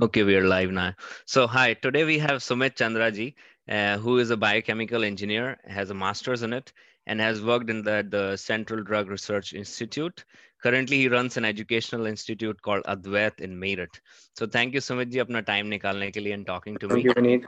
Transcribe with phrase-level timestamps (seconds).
[0.00, 0.94] Okay, we are live now.
[1.26, 3.34] So, hi, today we have Sumit Chandraji,
[3.68, 6.72] uh, who is a biochemical engineer, has a master's in it,
[7.08, 10.24] and has worked in the, the Central Drug Research Institute.
[10.62, 13.88] Currently, he runs an educational institute called Advait in Meerut.
[14.36, 17.12] So, thank you, Sumit ji, apna time nikalne ke liye and talking to thank me.
[17.12, 17.44] Thank you, Vineet.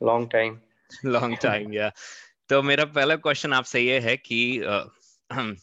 [0.00, 0.62] Long time.
[1.04, 1.90] Long time, yeah.
[2.48, 5.54] तो मेरा पहला question आपसे ये है कि uh,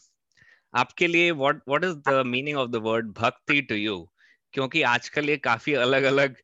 [0.76, 4.08] आपके लिए what what is the meaning of the word bhakti to you
[4.54, 6.36] क्योंकि आजकल ये काफ़ी अलग अलग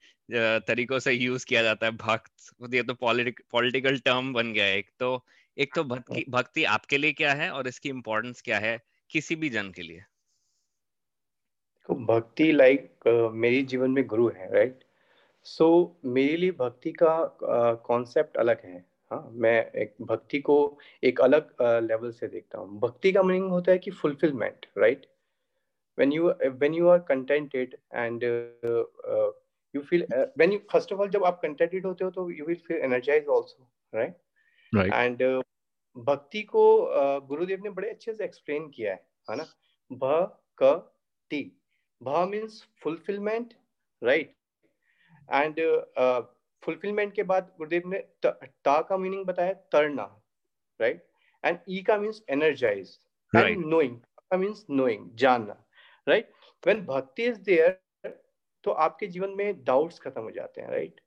[0.66, 2.32] तरीकों से यूज़ किया जाता है भक्त
[2.74, 5.24] ये तो पॉलिटिकल टर्म बन गया है एक तो।
[5.58, 9.48] एक तो भक्ति भक्ति आपके लिए क्या है और इसकी इम्पोर्टेंस क्या है किसी भी
[9.48, 10.04] जन के लिए?
[11.86, 14.84] तो भक्ति लाइक like, uh, मेरी जीवन में गुरु है राइट
[15.44, 17.38] सो so, मेरे लिए भक्ति का
[17.86, 22.58] कॉन्सेप्ट uh, अलग है। हाँ मैं एक भक्ति को एक अलग लेवल uh, से देखता
[22.58, 25.09] हूँ। भक्ति का मीनिंग होता है कि fulfilment right
[25.98, 29.30] when you when you are contented and uh, uh,
[29.74, 32.46] you feel uh, when you first of all जब आप contented होते हो तो you
[32.46, 34.14] will feel energized also right
[34.72, 35.42] right and uh,
[35.96, 36.64] भक्ति को
[36.96, 39.46] uh, गुरुदेव ने बड़े अच्छे से एक्सप्लेन किया है है ना
[39.90, 40.12] भ
[40.62, 40.72] क
[41.30, 41.42] टी
[42.00, 43.54] भ means fulfilment
[44.02, 44.34] right
[45.28, 45.60] and
[46.62, 50.04] fulfilment के बाद गुरुदेव ने ता का मीनिंग बताया तरना
[50.80, 51.06] राइट
[51.44, 52.98] एंड ई का मीन्स एनर्जाइज
[53.32, 53.96] एंड नोइंग
[54.30, 55.62] का मीन्स नोइंग जानना
[56.10, 56.32] right
[56.64, 57.78] when bhakti is there
[58.64, 61.00] तो आपके जीवन में डाउट्स खत्म हो जाते हैं राइट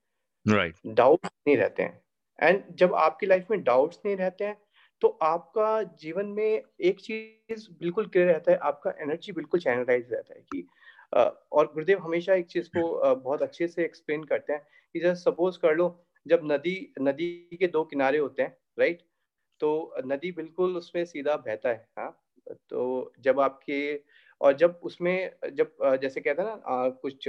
[0.45, 2.01] राइट डाउट्स नहीं रहते हैं।
[2.39, 4.57] एंड जब आपकी लाइफ में डाउट्स नहीं रहते हैं
[5.01, 10.33] तो आपका जीवन में एक चीज़ बिल्कुल क्लियर रहता है आपका एनर्जी बिल्कुल चैनलाइज रहता
[10.33, 10.67] है कि
[11.51, 14.61] और गुरुदेव हमेशा एक चीज़ को बहुत अच्छे से एक्सप्लेन करते हैं
[14.93, 15.87] कि जैसे सपोज़ कर लो
[16.25, 19.01] जब नदी नदी के दो किनारे होते हैं राइट
[19.59, 19.71] तो
[20.05, 22.11] नदी बिल्कुल उसमें सीधा बहता है हाँ?
[22.69, 23.79] तो जब आपके
[24.43, 27.27] और जब उसमें जब जैसे कहते हैं ना कुछ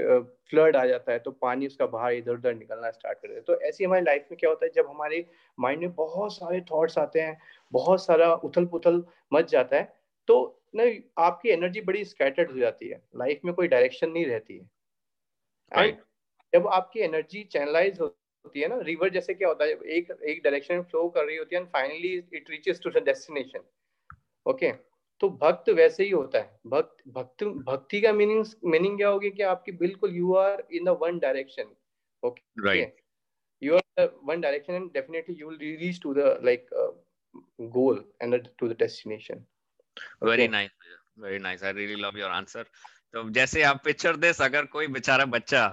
[0.50, 3.42] फ्लड आ जाता है तो पानी उसका बाहर इधर उधर निकलना स्टार्ट कर देता है।
[3.42, 5.24] तो ऐसी हमारी लाइफ में क्या होता है जब हमारे
[5.58, 7.38] माइंड में बहुत सारे थॉट्स आते हैं
[7.72, 9.92] बहुत सारा उथल पुथल मच जाता है
[10.28, 10.38] तो
[10.76, 10.84] ना
[11.24, 14.58] आपकी एनर्जी बड़ी स्कैटर्ड हो जाती है। लाइफ में कोई डायरेक्शन नहीं रहती
[15.72, 15.92] है।
[16.52, 20.82] जब आपकी एनर्जी चैनलाइज होती है ना रिवर जैसे क्या होता है एक एक डायरेक्शन
[20.82, 23.60] फ्लो कर रही होती है and finally it reaches to the destination.
[24.46, 24.72] Okay?
[25.24, 29.42] तो भक्त वैसे ही होता है। भक्त भक्त भक्ति का मीनिंग मीनिंग क्या होगी कि
[29.42, 31.70] आपकी बिल्कुल you are in the one direction
[32.22, 32.96] okay right
[33.62, 36.66] you are one direction and definitely you will reach to the like
[37.76, 39.44] goal and to the destination
[40.22, 40.70] very nice
[41.18, 42.66] very nice I really love your answer
[43.14, 45.66] तो जैसे आप picture देस अगर कोई बेचारा बच्चा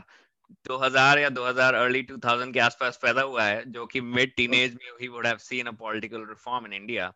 [0.69, 4.91] 2000 या 2000 early 2000 के आसपास पैदा हुआ है जो कि मिड टीनेज में
[5.01, 7.13] ही would have seen a political reform in India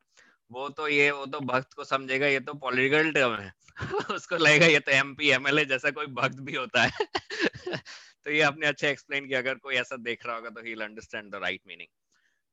[0.51, 3.53] वो तो ये वो तो भक्त को समझेगा ये तो पॉलिटिकल टर्म है।
[4.15, 6.91] उसको लगेगा ये तो एमपी एमएलए जैसा कोई भक्त भी होता है।
[8.23, 11.31] तो ये आपने अच्छा एक्सप्लेन किया अगर कोई ऐसा देख रहा होगा तो he understand
[11.31, 11.87] the right meaning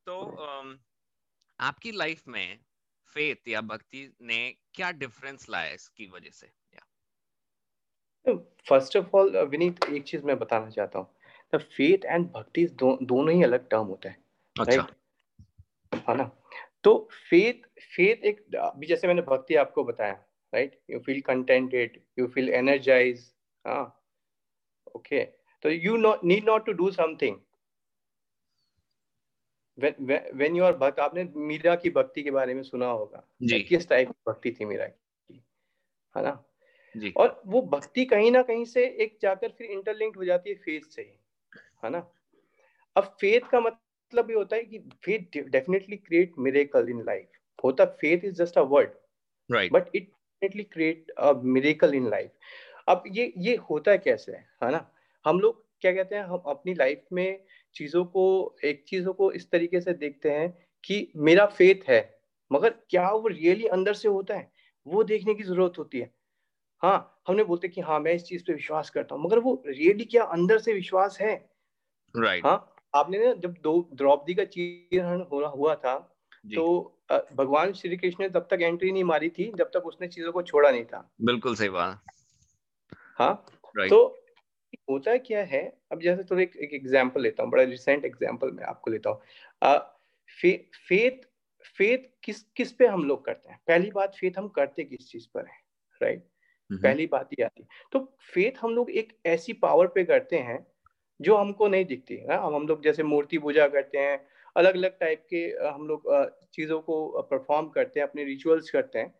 [0.06, 0.78] तो um,
[1.60, 2.58] आपकी लाइफ में
[3.14, 6.52] फेथ या भक्ति ने क्या डिफरेंस लाया इसकी वजह से?
[8.68, 11.14] फ़र्स्ट ऑफ़ ऑल विनीत एक चीज़ मैं बताना चाहता हूँ।
[11.58, 14.24] फेथ एंड भक्ति दो, दोनों ही अलग टर्म होते हैं
[14.60, 16.08] अच्छा। right?
[16.08, 16.30] है ना?
[16.84, 20.12] तो फेथ फेथ एक अभी जैसे मैंने भक्ति आपको बताया
[20.54, 23.34] right you feel contented you feel energize
[23.66, 24.04] हाँ
[24.96, 25.24] ओके
[25.62, 27.36] तो you need not to do something
[29.78, 33.60] when you are bhakt आपने मीरा की भक्ति के बारे में सुना होगा। जी.
[33.60, 35.44] किस टाइप की भक्ति थी मीरा की
[36.16, 36.44] है ना?
[36.96, 37.12] जी.
[37.16, 40.90] और वो भक्ति कहीं ना कहीं से एक जाकर फिर इंटरलिंक्ड हो जाती है फेथ
[40.90, 41.02] से
[41.84, 42.12] है ना?
[42.96, 43.78] अब फेथ का मतलब
[44.12, 47.28] मतलब ये होता है कि faith definitely create miracle in life
[47.58, 48.90] होता faith is just a word
[49.48, 52.30] right but it definitely create a miracle in life
[52.88, 54.32] अब ये ये होता कैसे?
[54.32, 54.90] है है ना?
[55.24, 56.22] हम लोग क्या कहते हैं?
[56.24, 57.44] हम अपनी लाइफ में
[57.76, 58.24] चीज़ों को
[58.64, 60.50] एक चीज़ों को इस तरीके से देखते हैं
[60.84, 62.00] कि मेरा फेथ है
[62.50, 64.50] मगर क्या वो रियली अंदर से होता है?
[64.86, 66.10] वो देखने की ज़रूरत होती है।
[66.82, 70.04] हाँ हमने बोलते कि हाँ मैं इस चीज़ पे विश्वास करता हूँ मगर वो रियली
[70.06, 71.34] क्या अंदर से विश्वास है?
[72.14, 72.46] Right right.
[72.46, 72.56] हाँ
[72.94, 75.94] आपने ना जब दो द्रौपदी का चीरहरण हुआ था
[76.44, 76.98] तो
[77.34, 80.42] भगवान श्री कृष्ण ने तब तक एंट्री नहीं मारी थी जब तक उसने चीज़ों को
[80.42, 82.00] छोड़ा नहीं था। बिल्कुल सही बात।
[83.18, 83.34] हाँ
[83.88, 84.04] तो
[84.90, 85.62] होता क्या है
[85.92, 89.20] अब जैसे तो एक, एक एग्जांपल लेता हूँ बड़ा रिसेंट एग्जांपल मैं आपको लेता हूँ।
[90.40, 90.56] फे,
[90.88, 91.24] फेथ
[91.78, 93.58] फेथ किस किस पे हम लोग करते हैं?
[93.68, 95.60] पहली बात फेथ हम करते किस चीज़ पर है?
[96.00, 96.28] राइट
[96.70, 98.00] पहली बात ये आती तो
[98.34, 100.66] फेथ हम लोग एक ऐसी पावर पे करते हैं
[101.20, 104.98] जो हमको नहीं दिखती है हम हम लोग जैसे मूर्ति पूजा करते हैं अलग अलग
[104.98, 106.02] टाइप के हम लोग
[106.54, 109.14] चीज़ों को परफॉर्म करते हैं अपने रिचुअल्स करते हैं।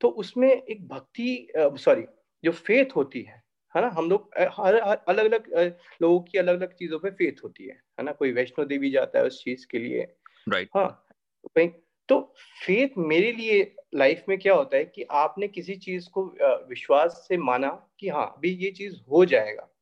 [0.00, 2.04] तो उसमें एक भक्ति सॉरी
[2.44, 3.42] जो फेथ होती है
[3.76, 3.88] है ना?
[3.88, 8.04] हम लोग हर अलग अलग लोगों की अलग अलग चीज़ों पे फेथ होती है है
[8.04, 8.12] ना?
[8.12, 10.00] कोई वैष्णो देवी जाता है उस चीज़ के लिए।
[10.48, 10.76] Right right.
[10.76, 11.70] हाँ
[12.08, 12.34] तो,
[12.66, 16.24] फेथ मेरे लिए लाइफ में क्या होता है कि आपने किसी चीज़ को
[16.68, 17.68] विश्वास से माना
[18.00, 19.73] कि हाँ अभी ये चीज़ हो जाएगा।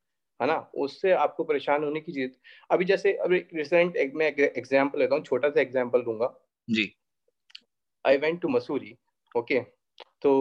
[0.42, 0.56] है ना?
[0.76, 2.30] उससे आपको परेशान होने की चीज़।
[2.70, 6.34] अभी जैसे अभी रिसेंट एक मैं एग्जांपल लेता हूँ छोटा सा एग्जांपल दूँगा।
[6.68, 6.92] जी।
[8.04, 8.96] I went to Mussoorie
[9.34, 9.60] okay
[10.22, 10.32] तो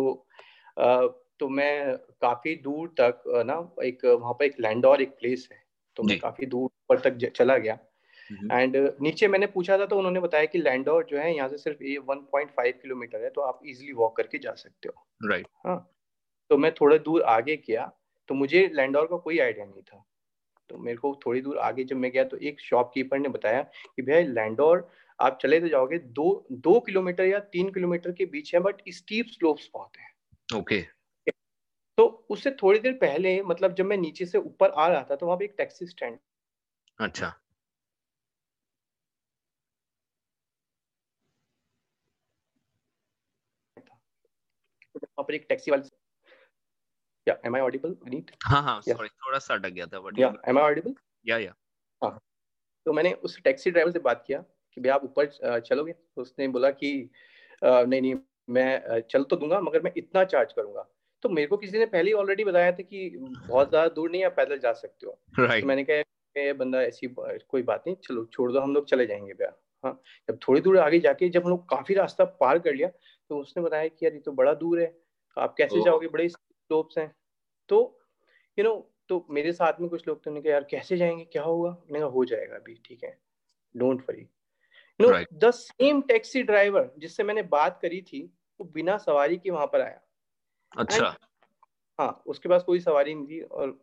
[0.78, 1.08] आ,
[1.40, 5.64] तो मैं काफ़ी दूर तक ना एक वहाँ पर एक लैंडोर एक प्लेस है
[5.98, 7.78] तो मैं काफ़ी दूर पर तक चला गया।
[8.52, 11.84] एंड नीचे मैंने पूछा था तो उन्होंने बताया कि लैंडोर जो है यहाँ से सिर्फ़
[11.84, 15.56] ये 1.5 किलोमीटर है तो आप इजीली वॉक करके जा सकते हो। Right right.
[15.66, 15.88] हाँ
[16.52, 17.92] तो मैं थोड़ा दूर आगे किया
[18.32, 20.06] तो मुझे लैंडोर का कोई आइडिया नहीं था।
[20.70, 23.62] तो मेरे को थोड़ी दूर आगे जब मैं गया तो एक शॉपकीपर ने बताया
[23.96, 28.54] कि भैया लैंडोर आप चले तो जाओगे दो दो किलोमीटर या तीन किलोमीटर के बीच
[28.54, 30.10] है बट स्टीप स्लोप्स बहुत है।
[30.60, 31.34] Okay okay.
[31.98, 35.26] तो उससे थोड़ी देर पहले मतलब जब मैं नीचे से ऊपर आ रहा था तो
[35.26, 36.18] वहाँ पे एक टैक्सी स्टैंड
[37.00, 37.34] अच्छा।
[44.96, 46.01] वहाँ पर एक टैक्सी वाले
[47.32, 50.34] या एम आई ऑडिबल विनीत हाँ हाँ सॉरी थोड़ा सा अटक गया था बट या
[50.50, 50.94] एम आई ऑडिबल
[51.26, 51.54] या या
[52.02, 52.18] हाँ।
[52.86, 54.40] तो मैंने उस टैक्सी ड्राइवर से बात किया
[54.78, 55.92] कि भैया आप ऊपर चलोगे?
[55.94, 56.92] तो उसने बोला कि
[57.62, 58.16] नहीं नहीं
[58.50, 60.88] मैं चल तो दूँगा मगर मैं इतना चार्ज करूँगा।
[61.24, 64.24] तो मेरे को किसी ने पहले ही ऑलरेडी बताया था कि बहुत ज़्यादा दूर नहीं
[64.26, 65.62] आप पैदल जा सकते हो। Right.
[65.62, 69.34] तो मैंने कहा बंदा ऐसी कोई बात नहीं चलो छोड़ दो हम लोग चले जाएँगे
[69.34, 69.94] भैया। हाँ
[70.30, 72.90] जब थोड़ी दूर आगे जाके जब हम लोग काफ़ी रास्ता पार कर लिया
[73.30, 74.94] तो उसने बताया कि यार ये तो बड़ा दूर है
[75.38, 76.08] आप कैसे जाओगे?
[76.10, 77.14] बड़े स्लोप्स हैं।
[77.72, 77.80] तो
[78.58, 78.76] यू नो
[79.10, 81.26] तो मेरे साथ में कुछ लोग तो ने कहा यार कैसे जाएँगे?
[81.26, 81.70] क्या होगा?
[81.70, 83.18] मैंने कहा हो जाएगा अभी ठीक है।
[83.76, 84.22] Don't worry
[85.00, 88.22] you know the same taxi driver जिससे मैंने बात करी थी
[88.60, 90.02] वो बिना सवारी के वहाँ पर आया।
[90.78, 91.16] अच्छा।
[92.00, 93.80] हाँ उसके पास कोई सवारी नहीं थी और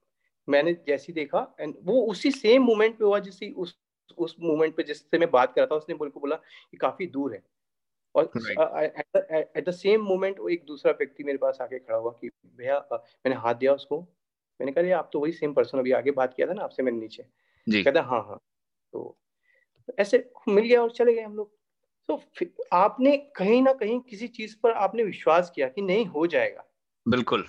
[0.48, 3.78] मैंने जैसी देखा एंड वो उसी सेम मोमेंट पे हुआ जिस उस
[4.18, 6.36] उस मोमेंट पे जिससे मैं बात कर रहा था उसने बोल को बोला
[6.74, 7.42] ये काफ़ी दूर है।
[8.14, 8.32] और
[9.56, 12.28] एट द सेम मोमेंट वो एक दूसरा व्यक्ति मेरे पास आके खड़ा हुआ कि
[12.58, 14.00] भैया मैंने हाथ दिया उसको।
[14.60, 16.98] मैंने कहा आप तो वही सेम पर्सन अभी आगे बात किया था ना आपसे मैंने
[17.00, 17.22] नीचे।
[17.66, 18.38] कहता हाँ हाँ।
[18.92, 19.18] तो
[19.98, 20.18] ऐसे
[20.48, 21.52] मिल गया और चले गए हम लोग।
[22.08, 22.22] तो
[22.74, 26.64] आपने कहीं ना कहीं किसी चीज़ पर आपने विश्वास किया कि नहीं हो जाएगा।
[27.06, 27.46] बिल्कुल।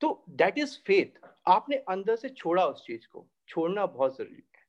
[0.00, 4.66] तो दैट इज़ फेथ आपने अंदर से छोड़ा उस चीज़ को। छोड़ना बहुत ज़रूरी है।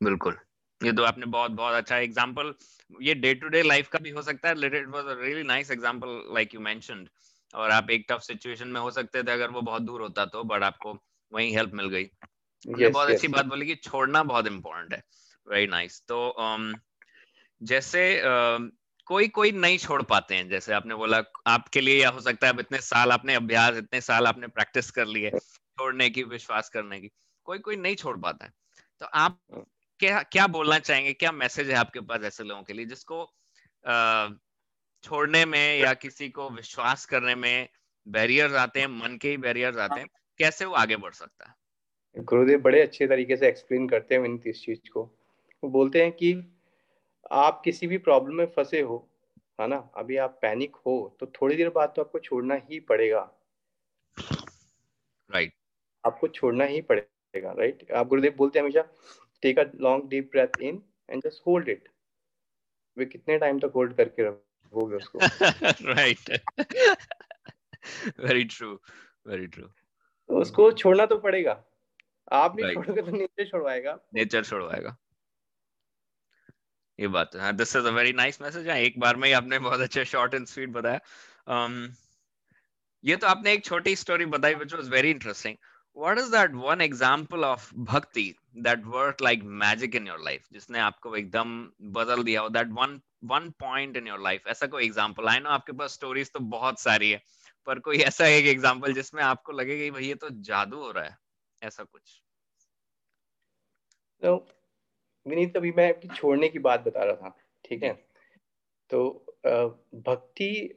[0.00, 0.38] बिल्कुल।
[0.80, 2.54] ये तो आपने बहुत बहुत अच्छा एग्ज़ाम्पल
[3.00, 5.70] ये डे टू डे लाइफ का भी हो सकता है it was a really nice
[5.70, 7.08] example like you mentioned
[7.54, 10.44] और आप एक टफ सिचुएशन में हो सकते थे अगर वो बहुत दूर होता तो
[10.44, 10.98] बट आपको
[11.32, 13.14] वही हेल्प मिल गई yes, बहुत yes.
[13.14, 13.36] अच्छी yes.
[13.36, 15.02] बात बोली कि छोड़ना बहुत इम्पोर्टेंट है
[15.46, 16.06] वेरी नाइस nice.
[16.08, 16.74] तो um,
[17.60, 18.70] जैसे uh,
[19.06, 22.52] कोई कोई नहीं छोड़ पाते हैं जैसे आपने बोला आपके लिए या हो सकता है
[22.52, 27.00] अब इतने साल आपने अभ्यास इतने साल आपने प्रैक्टिस कर लिए छोड़ने की विश्वास करने
[27.00, 27.10] की
[27.46, 28.52] कोई कोई नहीं छोड़ पाता है
[29.00, 29.38] तो आप
[30.00, 31.12] क्या क्या बोलना चाहेंगे?
[31.12, 33.22] क्या मैसेज है आपके पास ऐसे लोगों के लिए जिसको
[33.86, 34.28] आ,
[35.02, 37.68] छोड़ने में या किसी को विश्वास करने में
[38.06, 40.08] बैरियर्स आते हैं मन के ही बैरियर्स आते हैं
[40.38, 41.54] कैसे वो आगे बढ़ सकता है?
[42.16, 45.02] गुरुदेव बड़े अच्छे तरीके से एक्सप्लेन करते हैं इस चीज़ को।
[45.62, 46.32] वो बोलते हैं कि
[47.32, 49.08] आप किसी भी प्रॉब्लम में फंसे हो
[49.60, 49.76] है ना?
[49.96, 53.20] अभी आप पैनिक हो तो थोड़ी देर बाद तो आपको छोड़ना ही पड़ेगा।
[55.30, 55.60] Right right.
[56.04, 57.94] आपको छोड़ना ही पड़ेगा राइट right?
[57.94, 58.82] आप गुरुदेव बोलते हैं हमेशा
[59.42, 61.88] take a long deep breath in and just hold it
[62.96, 65.18] वे कितने टाइम तक होल्ड करके रखोगे उसको?
[65.92, 66.30] Right
[68.20, 68.72] very true
[69.26, 71.52] very true तो उसको छोड़ना तो पड़ेगा।
[72.32, 72.74] आप नहीं right.
[72.74, 74.96] छोड़ोगे तो नेचर छुड़वाएगा। नेचर छुड़वाएगा।
[76.98, 79.80] ये बात है। This is a very nice message एक बार में ही आपने बहुत
[79.80, 81.00] अच्छे शॉर्ट एंड स्वीट बताया।
[81.48, 81.88] Um,
[83.04, 85.56] ये तो आपने एक छोटी स्टोरी बताई which was very interesting
[85.96, 90.78] what is that one example of bhakti that work like magic in your life जिसने
[90.78, 95.28] आपको एकदम बदल दिया हो that one one point in your life ऐसा कोई एग्जांपल
[95.28, 97.22] आई नो आपके पास स्टोरीज तो बहुत सारी है
[97.66, 101.18] पर कोई ऐसा एक एग्जांपल जिसमें आपको लगेगा भाई ये तो जादू हो रहा है?
[101.62, 102.22] ऐसा कुछ।
[104.24, 104.40] No.
[105.28, 108.08] विनीत अभी मैं आपकी छोड़ने की बात बता रहा था ठीक है?
[108.90, 109.24] तो
[109.94, 110.74] भक्ति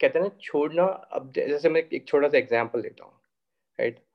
[0.00, 3.20] कहते हैं ना छोड़ना अब जैसे मैं एक छोटा सा एग्जांपल देता हूँ
[3.80, 4.09] राइट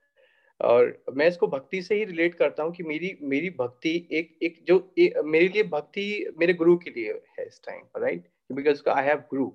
[0.61, 4.63] और मैं इसको भक्ति से ही रिलेट करता हूँ कि मेरी मेरी भक्ति एक एक
[4.67, 9.05] जो एक, मेरे लिए भक्ति मेरे गुरु के लिए है इस time right because I
[9.05, 9.51] have guru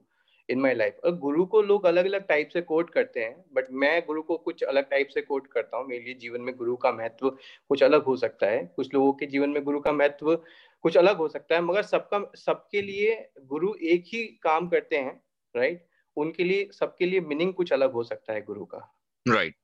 [0.48, 3.66] in my life और गुरु को लोग अलग अलग टाइप से कोट करते हैं बट
[3.70, 6.76] मैं गुरु को कुछ अलग टाइप से कोट करता हूँ। मेरे लिए जीवन में गुरु
[6.76, 7.30] का महत्व
[7.68, 10.36] कुछ अलग हो सकता है। कुछ लोगों के जीवन में गुरु का महत्व
[10.82, 15.22] कुछ अलग हो सकता है मगर सबका सबके लिए गुरु एक ही काम करते हैं
[15.56, 18.96] राइट उनके लिए सबके लिए मीनिंग कुछ अलग हो सकता है गुरु का।
[19.28, 19.54] राइट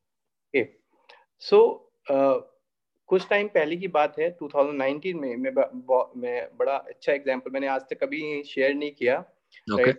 [1.41, 2.43] सो so, uh,
[3.07, 5.53] कुछ टाइम पहले की बात है 2019 में मैं
[6.21, 9.25] मैं बड़ा अच्छा एग्जांपल मैंने आज तक कभी शेयर नहीं किया
[9.73, 9.85] okay.
[9.85, 9.97] right?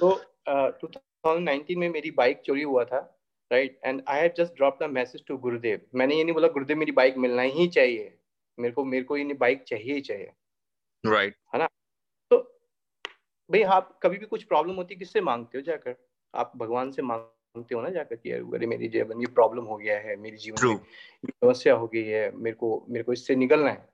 [0.00, 0.10] तो
[0.50, 3.18] uh, 2019 में मेरी बाइक चोरी हुआ था
[3.52, 6.76] right and I have just drop the message to Gurudev मैंने ये नहीं बोला गुरुदेव
[6.76, 8.18] मेरी बाइक मिलना ही चाहिए
[8.58, 10.32] मेरे को मेरे को ये बाइक चाहिए ही चाहिए
[11.06, 11.54] राइट right.
[11.54, 11.68] है ना
[12.30, 12.38] तो
[13.50, 15.96] भाई आप कभी भी कुछ प्रॉब्लम होती है किससे मांगते हो जाकर
[16.34, 17.02] आप भगवान से
[17.56, 20.66] मांगते हो ना जाकर कि अरे मेरी जीवन ये प्रॉब्लम हो गया है मेरी जीवन
[20.66, 20.74] में
[21.24, 23.88] ये समस्या हो गई है मेरे को मेरे को इससे निकलना है।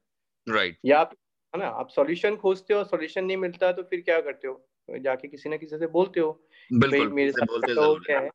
[0.49, 0.91] Right right.
[0.91, 1.15] या आप
[1.55, 4.69] है ना आप सॉल्यूशन खोजते हो सॉल्यूशन नहीं मिलता तो फिर क्या करते हो?
[4.99, 6.33] जाके किसी ना किसी से बोलते हो
[6.73, 8.31] बिल्कुल मेरे साथ बोलते तो क्या है।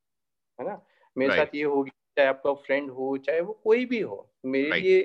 [0.60, 0.86] है ना?
[1.18, 1.46] मेरे right.
[1.46, 4.84] साथ ये होगी चाहे आपका फ्रेंड हो चाहे वो कोई भी हो मेरे right.
[4.84, 5.02] लिए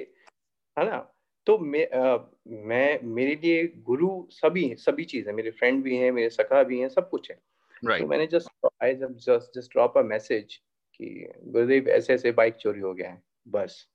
[0.78, 1.14] है ना?
[1.46, 6.12] तो मैं आ, मैं मेरे लिए गुरु सभी सभी चीज़ है मेरे फ्रेंड भी हैं
[6.12, 7.38] मेरे सखा भी हैं सब कुछ है।
[7.82, 8.00] Right.
[8.00, 10.54] तो मैंने just I just just drop a message
[11.00, 13.86] कि गुरुदेव ऐसे ऐसे बाइक चोरी हो गया है बस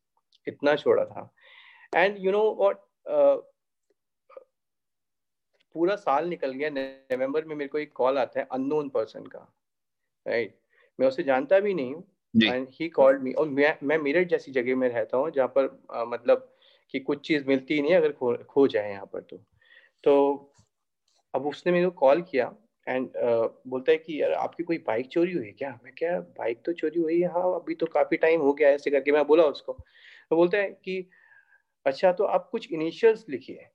[0.48, 1.30] इतना छोड़ा था
[1.96, 2.78] एंड यू नो व्हाट
[5.76, 9.48] पूरा साल निकल गया नवंबर में मेरे को एक कॉल आता है अननोन पर्सन का
[10.26, 10.62] राइट right?
[11.00, 12.04] मैं उसे जानता भी नहीं हूँ
[12.44, 15.86] एंड ही कॉल्ड मी और मैं मैं मेरठ जैसी जगह में रहता हूँ जहाँ पर
[15.92, 16.50] आ, मतलब
[16.90, 19.38] कि कुछ चीज़ मिलती ही नहीं अगर खो खो जाए यहाँ पर तो
[20.04, 20.14] तो
[21.34, 22.54] अब उसने मेरे को कॉल किया
[22.88, 25.80] एंड uh, बोलता है कि यार आपकी कोई बाइक चोरी हुई है क्या?
[25.84, 28.92] मैं क्या बाइक तो चोरी हुई है हाँ अभी तो काफ़ी टाइम हो गया ऐसे
[28.92, 29.74] करके मैं बोला उसको।
[30.30, 31.10] तो बोलता है कि
[31.86, 33.68] अच्छा तो आप कुछ इनिशियल्स लिखिए।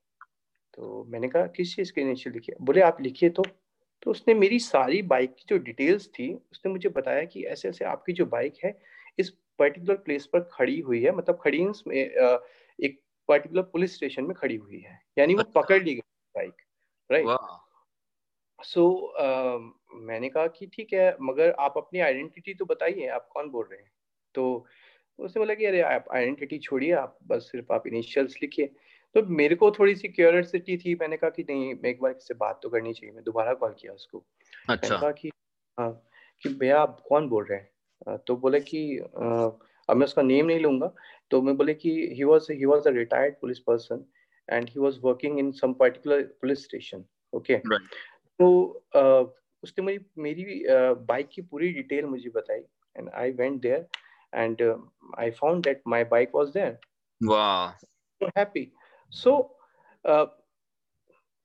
[0.75, 2.57] तो मैंने कहा किस चीज़ के इनिशियल लिखिए?
[2.61, 3.43] बोले आप लिखिए तो।
[4.03, 7.85] तो उसने मेरी सारी बाइक की जो डिटेल्स थी उसने मुझे बताया कि ऐसे ऐसे
[7.85, 8.79] आपकी जो बाइक है
[9.19, 14.35] इस पर्टिकुलर प्लेस पर खड़ी हुई है मतलब खड़ी में एक पर्टिकुलर पुलिस स्टेशन में
[14.35, 16.01] खड़ी हुई है। यानी वो अच्छा। पकड़ ली गई
[16.37, 16.55] bike
[17.13, 17.27] right
[18.65, 23.29] so so, uh, मैंने कहा कि ठीक है मगर आप अपनी आइडेंटिटी तो बताइए आप
[23.33, 23.91] कौन बोल रहे हैं?
[24.35, 24.67] तो
[25.19, 28.67] उसने बोला कि अरे आप आइडेंटिटी छोड़िए आप बस सिर्फ़ आप इनिशियल्स लिखिए।
[29.15, 32.35] तो मेरे को थोड़ी सी क्यूरियोसिटी थी मैंने कहा कि नहीं मैं एक बार इससे
[32.35, 34.25] बात तो करनी चाहिए मैं दोबारा कॉल किया उसको।
[34.69, 35.31] अच्छा। मैंने कहा कि
[35.79, 36.09] हाँ
[36.43, 37.71] कि भैया आप कौन बोल रहे हैं?
[38.19, 40.95] तो बोले कि अब मैं उसका नेम नहीं लूँगा
[41.31, 44.05] तो मैं बोले कि he was he was a retired police person
[44.53, 47.57] and he was working in some particular police station okay
[48.41, 48.47] तो
[48.97, 49.27] uh,
[49.63, 50.65] उसने मेरी मेरी
[51.07, 52.61] बाइक की पूरी डिटेल मुझे बताई
[52.97, 53.87] and I went there
[54.35, 54.63] and
[55.19, 56.79] I found that my bike was there
[57.21, 58.71] वाह। Happy
[59.13, 59.37] so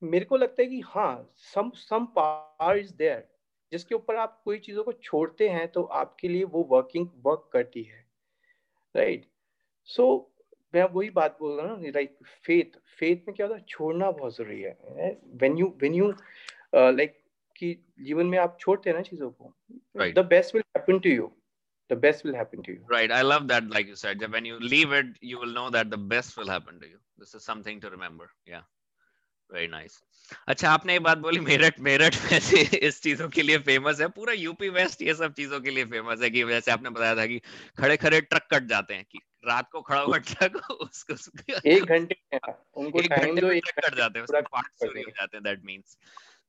[0.02, 3.26] मेरे को लगता है कि हाँ some some power is there
[3.72, 7.82] जिसके ऊपर आप कोई चीज़ों को छोड़ते हैं तो आपके लिए वो वर्किंग वर्क करती
[7.82, 8.04] है।
[8.94, 9.32] Right right?
[9.88, 10.34] सो so,
[10.74, 14.36] मैं वही बात बोल रहा हूँ लाइक फेथ फेथ में क्या होता है छोड़ना बहुत
[14.36, 14.76] ज़रूरी है।
[15.34, 16.12] When you when you
[16.74, 17.22] like
[17.56, 19.54] कि जीवन में आप छोड़ते हैं ना चीज़ों को
[20.20, 21.32] the best will happen to you
[21.90, 22.82] the best will happen to you.
[22.90, 23.12] Right.
[23.14, 25.98] I love that like you said when you leave it you will know that the
[26.12, 27.00] best will happen to you.
[27.22, 28.28] This is something to remember.
[28.52, 28.62] Yeah.
[29.50, 29.98] Very nice.
[30.48, 34.32] अच्छा आपने ये बात बोली मेरठ मेरठ वैसे इस चीज़ों के लिए फ़ेमस है। पूरा
[34.32, 37.38] यूपी वेस्ट ये सब चीज़ों के लिए फ़ेमस है कि जैसे आपने बताया था कि
[37.78, 41.14] खड़े खड़े ट्रक कट जाते हैं कि रात को खड़ा हुआ ट्रक उसको
[41.76, 42.16] एक घंटे
[42.76, 45.64] उनको एक घंटे में ट्रक कट जाते हैं उसके पार्ट्स चोरी हो जाते हैं। दैट
[45.64, 45.98] मींस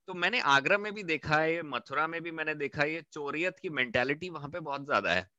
[0.08, 3.60] तो मैंने आगरा में भी देखा है मथुरा में भी मैंने देखा है ये चोरियत
[3.60, 5.30] की मेंटेलिटी वहाँ पे बहुत ज़्यादा है।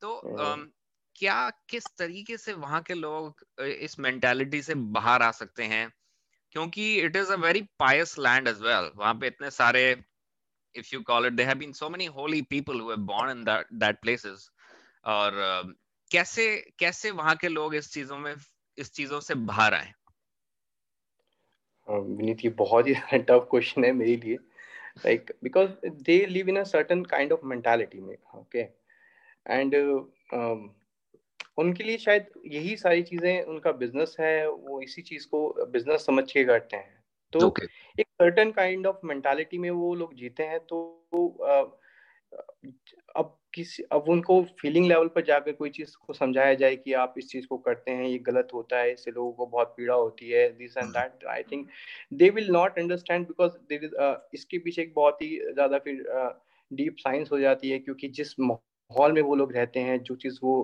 [0.00, 0.66] तो um,
[1.16, 5.92] क्या किस तरीके से वहाँ के लोग इस मेंटेलिटी से बाहर आ सकते हैं?
[6.52, 10.04] क्योंकि it is a very pious land as well वहाँ पे इतने सारे
[10.74, 13.96] it there have been so many holy people who were born in that that
[15.04, 15.72] और uh,
[16.12, 18.34] कैसे कैसे वहाँ के लोग इस चीज़ों में
[18.78, 19.92] इस चीज़ों से बाहर आए?
[21.90, 24.34] विनीत ये बहुत ही टफ क्वेश्चन है मेरे लिए.
[25.06, 28.60] Like because they live in a certain kind of mentality में ओके
[29.46, 29.74] एंड
[31.58, 36.32] उनके लिए शायद यही सारी चीज़ें उनका बिज़नेस है वो इसी चीज़ को बिज़नेस समझ
[36.32, 37.04] के करते हैं.
[37.32, 37.68] तो okay.
[38.00, 40.80] एक सर्टन काइंड ऑफ़ मेंटालिटी में वो लोग जीते हैं तो
[41.42, 41.78] अब
[43.54, 47.28] किसी अब उनको फीलिंग लेवल पर जाकर कोई चीज़ को समझाया जाए कि आप इस
[47.28, 50.48] चीज़ को करते हैं ये गलत होता है इससे लोगों को बहुत पीड़ा होती है
[50.58, 51.68] this and that I think
[52.12, 53.96] they will not understand because there is
[54.34, 56.04] इसके पीछे एक बहुत ही ज़्यादा फिर
[56.70, 60.16] डीप uh, साइंस हो जाती है क्योंकि जिस माहौल में वो लोग रहते हैं जो
[60.16, 60.54] चीज़ वो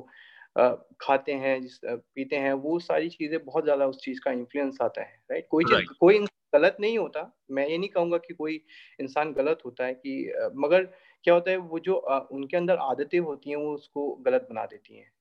[0.56, 4.30] uh, खाते हैं जिस uh, पीते हैं वो सारी चीज़ें बहुत ज़्यादा उस चीज़ का
[4.30, 5.50] इन्फ्लुएंस आता है राइट right?
[5.50, 8.60] कोई चीज़ कोई गलत नहीं होता मैं ये नहीं कहूँगा कि कोई
[9.00, 10.88] इंसान गलत होता है कि मगर
[11.24, 11.94] क्या होता है वो जो
[12.32, 15.12] उनके अंदर आदतें होती हैं वो उसको गलत बना देती हैं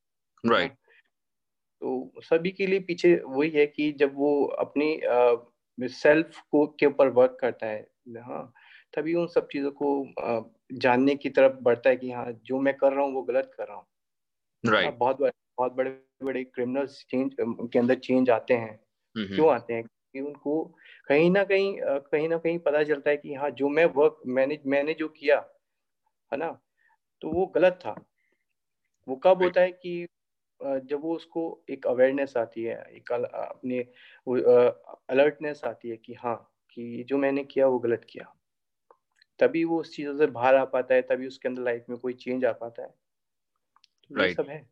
[0.46, 0.84] राइट right.
[1.82, 5.02] तो सभी के लिए पीछे वही है कि जब वो अपनी
[5.88, 7.88] सेल्फ को के ऊपर वर्क करता है
[8.18, 8.54] हाँ
[8.96, 10.14] तभी उन सब चीज़ों को
[10.74, 13.68] जानने की तरफ़ बढ़ता है कि हाँ जो मैं कर रहा हूँ वो गलत कर
[13.68, 13.86] रहा हूँ
[14.66, 14.94] right.
[14.98, 15.90] बहुत बड़े बहुत बड़े
[16.24, 19.36] बड़े क्रिमिनल्स चेंज के अंदर चेंज आते हैं mm-hmm.
[19.36, 20.76] क्यों आते हैं कि उनको
[21.08, 24.60] कहीं ना कहीं कहीं ना कहीं पता चलता है कि हाँ जो मैं वर्क मैंने
[24.66, 25.50] मैंने जो किया
[26.34, 26.62] है ना?
[27.22, 27.96] तो वो गलत था।
[29.08, 30.08] वो कब होता है कि
[30.64, 33.80] जब वो उसको एक अवेयरनेस आती है एक अपने
[35.14, 38.36] अलर्टनेस आती है कि हाँ कि जो मैंने किया वो गलत किया।
[39.40, 42.14] तभी वो उस चीज़ों से बाहर आ पाता है तभी उसके अंदर लाइफ में कोई
[42.14, 44.38] चेंज आ पाता है। तो right.
[44.38, 44.70] सब है।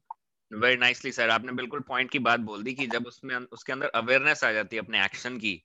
[0.53, 3.89] वेरी नाइसली सर आपने बिल्कुल पॉइंट की बात बोल दी कि जब उसमें उसके अंदर
[3.89, 5.63] अवेयरनेस आ जाती है अपने एक्शन की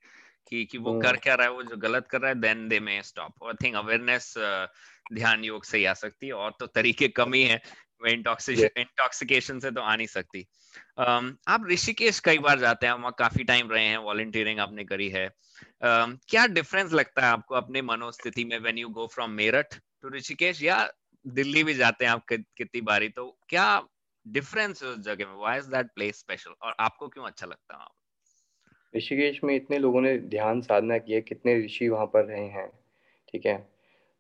[0.49, 2.81] कि कि वो कर क्या रहा है वो जो गलत कर रहा है then they
[2.81, 4.35] may stop I think awareness
[5.15, 7.61] ध्यान योग से ही आ सकती है और तो तरीके कम ही है
[8.07, 10.45] इंटॉक्सिकेशन से तो आ नहीं सकती।
[11.01, 15.09] um, आप ऋषिकेश कई बार जाते हैं वहाँ काफ़ी टाइम रहे हैं वॉलंटियरिंग आपने करी
[15.09, 19.75] है। um, क्या डिफरेंस लगता है आपको अपने मनोस्थिति में when you go from Meerut
[20.03, 20.91] to Rishikesh या
[21.27, 23.83] दिल्ली भी जाते हैं आप कितनी बारी तो क्या
[24.27, 25.35] डिफरेंस है उस जगह में?
[25.35, 27.87] Why is that place special और आपको क्यों अच्छा लगता है?
[28.97, 32.69] ऋषिकेश में इतने लोगों ने ध्यान साधना किया कितने ऋषि वहाँ पर रहे हैं
[33.33, 33.78] ठीक है?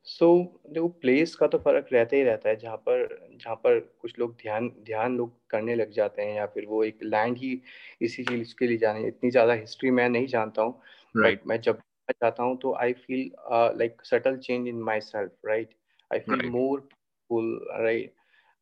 [0.09, 3.81] सो so, देखो प्लेस का तो फ़र्क रहता ही रहता है जहाँ पर जहाँ पर
[4.00, 7.62] कुछ लोग ध्यान ध्यान लोग करने लग जाते हैं या फिर वो एक लैंड ही
[8.03, 10.81] इसी चीज़ के लिए जाने इतनी ज़्यादा हिस्ट्री मैं नहीं जानता हूँ
[11.17, 11.49] राइट right.
[11.49, 13.31] मैं जब जाता हूँ तो I feel
[13.79, 15.75] like subtle change in myself right
[16.12, 16.88] I feel more
[17.31, 18.15] full right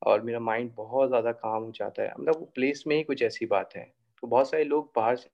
[0.02, 3.22] और मेरा माइंड बहुत ज़्यादा काम हो जाता है। मतलब वो प्लेस में ही कुछ
[3.22, 5.28] ऐसी बात है। तो बहुत सारे लोग बाहर से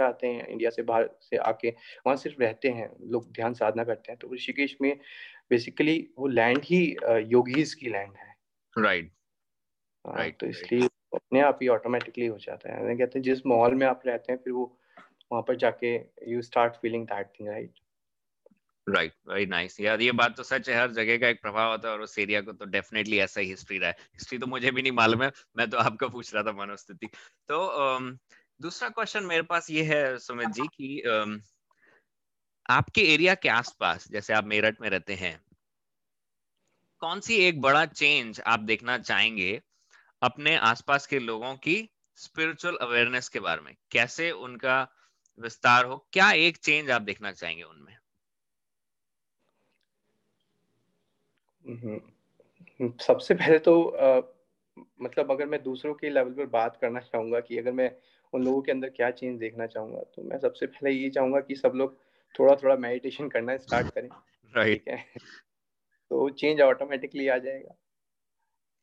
[0.00, 1.70] आते हैं इंडिया से बाहर से आके
[2.06, 5.00] वहाँ सिर्फ़ रहते हैं लोग ध्यान साधना करते हैं। तो ऋषिकेश में
[5.50, 8.34] बेसिकली वो लैंड ही योगीज की लैंड है।
[8.78, 9.12] Right
[10.04, 10.18] right.
[10.18, 13.86] right, तो इसलिए अपने आप ही ऑटोमेटिकली हो जाता है। कहते हैं जिस माहौल में
[13.86, 14.78] आप रहते हैं फिर वो
[15.32, 15.96] वहाँ पर जाके
[16.28, 17.72] you start feeling that thing right
[18.88, 21.88] right very nice यार ये बात तो सच है हर जगह का एक प्रभाव होता
[21.88, 24.70] है और उस एरिया को तो डेफिनेटली ऐसा ही हिस्ट्री रहा है। हिस्ट्री तो मुझे
[24.70, 27.06] भी नहीं मालूम है मैं तो आपका पूछ रहा था मनोस्थिति
[27.48, 28.18] तो um,
[28.62, 31.40] दूसरा क्वेश्चन मेरे पास ये है सुमित जी कि um,
[32.70, 35.40] आपके एरिया के आसपास जैसे आप मेरठ में रहते हैं
[37.00, 39.62] कौन सी एक बड़ा चेंज आप देखना चाहेंगे
[40.22, 43.76] अपने आसपास के लोगों की स्पिरिचुअल अवेयरनेस के बारे में?
[43.90, 44.88] कैसे उनका
[45.38, 46.08] विस्तार हो?
[46.12, 47.96] क्या एक चेंज आप देखना चाहेंगे उनमें?
[51.66, 54.20] हम्म, सबसे पहले तो आ,
[55.02, 57.96] मतलब अगर मैं दूसरों के लेवल पर बात करना चाहूँगा कि अगर मैं
[58.32, 60.00] उन लोगों के अंदर क्या चेंज देखना चाहूँगा?
[60.00, 61.98] तो मैं सबसे पहले ये चाहूँगा कि सब लोग
[62.38, 64.08] थोड़ा थोड़ा मेडिटेशन करना स्टार्ट करें
[64.54, 64.88] राइट right.
[64.88, 65.04] है?
[66.10, 67.74] तो चेंज ऑटोमेटिकली आ जाएगा।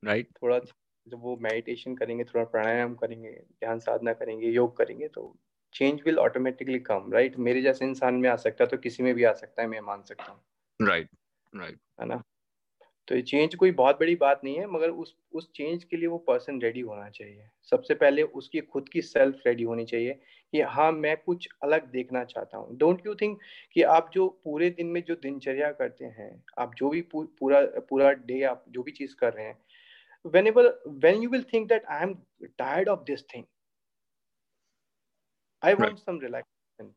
[0.03, 0.41] Right right.
[0.43, 0.59] थोड़ा
[1.07, 5.35] जब वो मेडिटेशन करेंगे थोड़ा प्राणायाम करेंगे ध्यान साधना करेंगे योग करेंगे तो
[5.73, 9.13] change will automatically come right मेरे जैसे इंसान में आ सकता है तो किसी में
[9.15, 11.09] भी आ सकता है मैं मान सकता हूँ। राइट
[11.55, 12.23] राइट है ना?
[13.07, 16.07] तो ये चेंज कोई बहुत बड़ी बात नहीं है मगर उस उस चेंज के लिए
[16.07, 20.13] वो पर्सन रेडी होना चाहिए। सबसे पहले उसकी खुद की सेल्फ रेडी होनी चाहिए
[20.51, 23.39] कि हाँ मैं कुछ अलग देखना चाहता हूँ। डोंट यू थिंक
[23.73, 27.61] कि आप जो पूरे दिन में जो दिनचर्या करते हैं आप जो भी पूर, पूरा
[27.89, 29.57] पूरा डे आप जो भी चीज़ कर रहे हैं
[30.25, 32.17] whenever when you will think that i am
[32.57, 33.45] tired of this thing
[35.63, 35.99] i want right.
[35.99, 36.93] some relaxation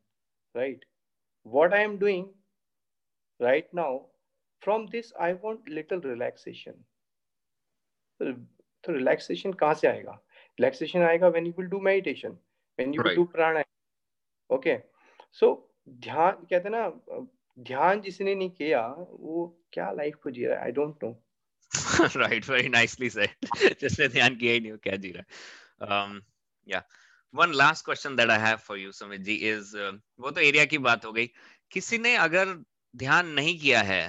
[0.55, 0.85] right?
[1.45, 2.29] What i am doing
[3.39, 4.05] right now
[4.61, 6.83] from this I want little relaxation
[8.19, 10.11] तो relaxation कहाँ से आएगा?
[10.59, 13.73] Relaxation आएगा when you will do meditation when you will do pranayama.
[14.49, 14.77] Okay
[15.33, 15.47] so
[15.89, 16.89] ध्यान कहते हैं ना
[17.57, 20.63] ध्यान जिसने नहीं किया वो क्या लाइफ को जी रहा है?
[20.63, 21.11] I don't know
[22.17, 26.21] right very nicely said जिसने ध्यान किया ही नहीं वो क्या जी रहा है?
[26.67, 26.83] या
[27.33, 29.75] one last question that I have for you Sumit ji is
[30.19, 31.27] वो तो एरिया की बात हो गई।
[31.71, 32.53] किसी ने अगर
[32.95, 34.01] ध्यान नहीं किया है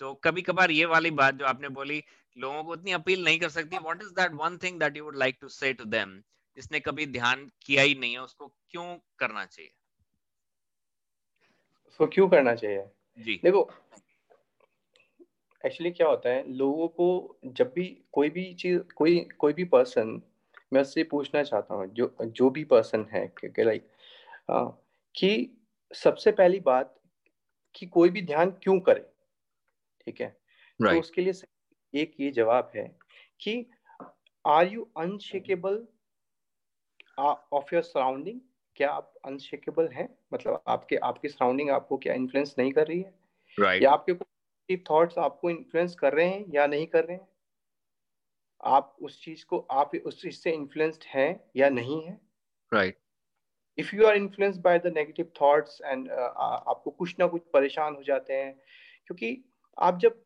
[0.00, 2.02] तो कभी कभार ये वाली बात जो आपने बोली
[2.36, 5.16] लोगों को उतनी अपील नहीं कर सकती। What is that one thing that you would
[5.16, 6.20] like to say to them
[6.56, 9.70] जिसने कभी ध्यान किया ही नहीं है उसको क्यों करना चाहिए?
[11.86, 12.84] उसको क्यों करना चाहिए?
[13.18, 13.68] जी। देखो
[15.64, 20.20] एक्चुअली क्या होता है लोगों को जब भी कोई भी चीज़ कोई कोई भी पर्सन
[20.72, 23.88] मैं उससे पूछना चाहता हूँ जो जो भी पर्सन है क्योंकि लाइक
[25.14, 25.30] कि
[25.90, 26.94] सबसे पहली बात
[27.74, 29.06] कि कोई भी ध्यान क्यों करे?
[30.06, 30.28] ठीक है?
[30.28, 30.96] तो right.
[30.96, 32.98] तो उसके लिए एक ये जवाब है
[33.40, 33.70] कि
[34.46, 35.86] are you unshakeable
[37.18, 38.40] of your surrounding
[38.76, 40.08] क्या आप अनशेकेबल हैं?
[40.34, 43.14] मतलब आपके आपकी सराउंडिंग आपको क्या इन्फ्लुएंस नहीं कर रही है?
[43.60, 43.82] Right.
[43.82, 47.28] या आपके थॉट्स आपको इन्फ्लुएंस कर रहे हैं या नहीं कर रहे हैं?
[48.64, 52.20] आप उस चीज़ को आप उस चीज़ से इन्फ्लुएंस्ड हैं या नहीं है?
[52.74, 52.98] Right
[53.78, 58.02] if you are influenced by the negative thoughts and आपको कुछ ना कुछ परेशान हो
[58.02, 58.54] जाते हैं
[59.06, 59.44] क्योंकि
[59.78, 60.22] आप जब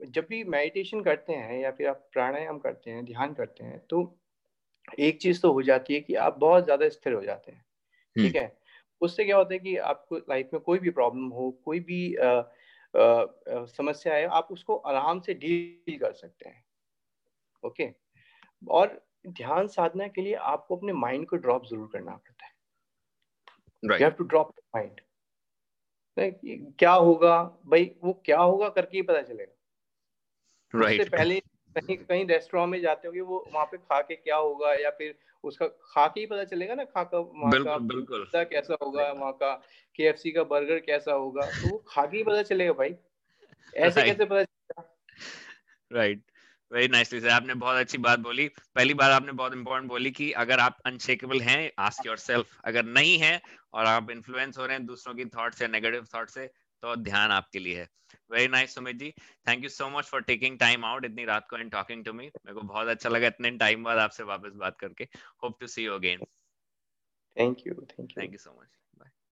[0.00, 4.02] जब भी मेडिटेशन करते हैं या फिर आप प्राणायाम करते हैं ध्यान करते हैं तो
[4.98, 7.64] एक चीज़ तो हो जाती है कि आप बहुत ज़्यादा स्थिर हो जाते हैं।
[8.16, 8.56] ठीक हम्म। है?
[9.02, 12.28] उससे क्या होता है कि आपको लाइफ में कोई भी प्रॉब्लम हो कोई भी आ,
[12.28, 12.42] आ,
[12.94, 16.64] आ, समस्या है आप उसको आराम से डील कर सकते हैं।
[17.62, 17.88] ओके?
[18.62, 22.52] और ध्यान साधना के लिए आपको अपने माइंड को ड्रॉप ज़रूर करना पड़ता है।
[23.82, 25.00] You have to drop mind
[26.20, 27.42] क्या होगा?
[27.66, 29.54] भाई वो क्या होगा करके ही पता चलेगा।
[30.74, 31.00] Right.
[31.00, 31.40] उससे पहले
[31.76, 35.14] कहीं कहीं रेस्टोरेंट में जाते होगे वो वहाँ पे खा के क्या होगा या फिर
[35.44, 39.32] उसका खा के ही पता चलेगा ना खा का वहाँ का बिल्कुल कैसा होगा वहाँ
[39.32, 39.54] का
[39.96, 41.42] के का बर्गर कैसा होगा?
[41.42, 42.94] तो वो खा के ही पता चलेगा भाई।
[43.76, 44.98] ऐसे कैसे पता चलेगा?
[45.92, 46.22] राइट
[46.72, 50.30] वेरी नाइसली सर आपने बहुत अच्छी बात बोली। पहली बार आपने बहुत इंपॉर्टेंट बोली कि
[50.32, 53.40] अगर आप अनशेकेबल हैं आस्क योरसेल्फ अगर नहीं है
[53.74, 56.46] और आप इन्फ्लुएंस हो रहे हैं दूसरों की थॉट से नेगेटिव थॉट से
[56.82, 57.88] तो ध्यान आपके लिए है।
[58.30, 59.10] Very nice Sumit ji.
[59.48, 62.26] Thank you so much for taking time out इतनी रात को एंड टॉकिंग टू मी
[62.26, 65.08] मेरे को बहुत अच्छा लगा इतने टाइम बाद आपसे वापस बात करके।
[65.42, 66.24] Hope to see you again
[67.36, 68.68] thank you thank you thank you so much